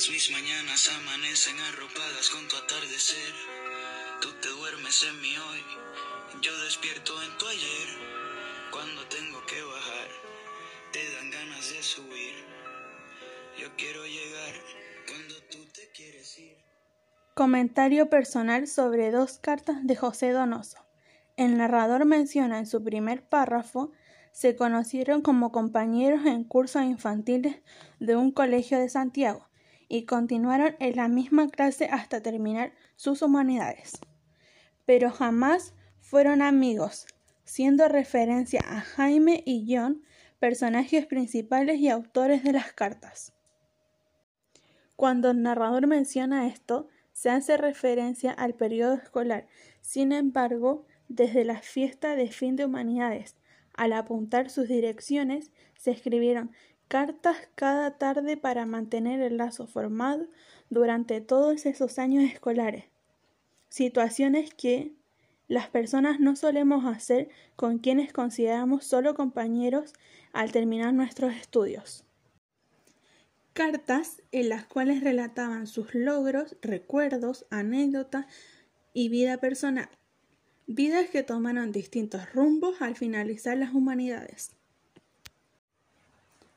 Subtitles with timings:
[0.00, 3.34] Todas mis mañanas amanecen arropadas con tu atardecer.
[4.22, 5.60] Tú te duermes en mi hoy,
[6.40, 7.88] yo despierto en tu ayer.
[8.70, 10.08] Cuando tengo que bajar,
[10.90, 12.32] te dan ganas de subir.
[13.60, 14.54] Yo quiero llegar
[15.06, 16.56] cuando tú te quieres ir.
[17.34, 20.78] Comentario personal sobre dos cartas de José Donoso.
[21.36, 23.92] El narrador menciona en su primer párrafo
[24.32, 27.56] se conocieron como compañeros en cursos infantiles
[27.98, 29.49] de un colegio de Santiago
[29.90, 33.98] y continuaron en la misma clase hasta terminar sus humanidades.
[34.86, 37.06] Pero jamás fueron amigos,
[37.44, 40.02] siendo referencia a Jaime y John,
[40.38, 43.34] personajes principales y autores de las cartas.
[44.94, 49.48] Cuando el narrador menciona esto, se hace referencia al periodo escolar.
[49.80, 53.34] Sin embargo, desde la fiesta de fin de humanidades,
[53.74, 56.52] al apuntar sus direcciones, se escribieron
[56.90, 60.26] cartas cada tarde para mantener el lazo formado
[60.70, 62.86] durante todos esos años escolares.
[63.68, 64.92] Situaciones que
[65.46, 69.92] las personas no solemos hacer con quienes consideramos solo compañeros
[70.32, 72.02] al terminar nuestros estudios.
[73.52, 78.26] Cartas en las cuales relataban sus logros, recuerdos, anécdotas
[78.94, 79.88] y vida personal
[80.72, 84.52] vidas que tomaron distintos rumbos al finalizar las humanidades.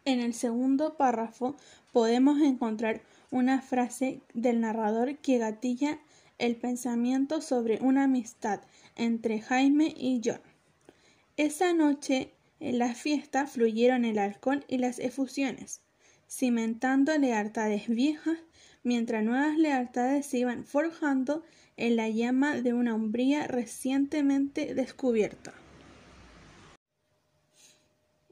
[0.05, 1.55] En el segundo párrafo
[1.93, 3.01] podemos encontrar
[3.31, 5.99] una frase del narrador que gatilla
[6.39, 8.59] el pensamiento sobre una amistad
[8.95, 10.41] entre Jaime y John.
[11.37, 15.81] Esa noche en la fiesta fluyeron el alcohol y las efusiones,
[16.29, 18.39] cimentando lealtades viejas,
[18.83, 21.43] mientras nuevas lealtades se iban forjando
[21.77, 25.53] en la llama de una umbría recientemente descubierta.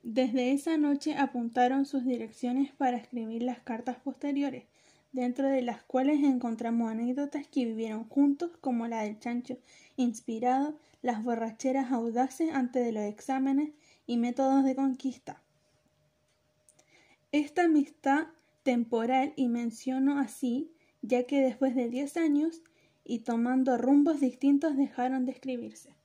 [0.03, 4.65] Desde esa noche apuntaron sus direcciones para escribir las cartas posteriores,
[5.11, 9.57] dentro de las cuales encontramos anécdotas que vivieron juntos, como la del chancho
[9.97, 13.73] inspirado, las borracheras audaces antes de los exámenes
[14.07, 15.41] y métodos de conquista.
[17.31, 18.27] Esta amistad
[18.63, 20.71] temporal, y menciono así,
[21.03, 22.63] ya que después de diez años
[23.03, 26.00] y tomando rumbos distintos dejaron de escribirse.